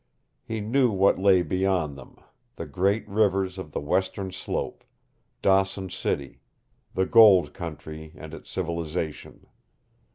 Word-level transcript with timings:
He 0.43 0.61
knew 0.61 0.89
what 0.89 1.19
lay 1.19 1.43
beyond 1.43 1.95
them 1.95 2.17
the 2.55 2.65
great 2.65 3.07
rivers 3.07 3.59
of 3.59 3.71
the 3.71 3.79
Western 3.79 4.31
slope, 4.31 4.83
Dawson 5.43 5.91
City, 5.91 6.41
the 6.95 7.05
gold 7.05 7.53
country 7.53 8.11
and 8.15 8.33
its 8.33 8.49
civilization. 8.49 9.45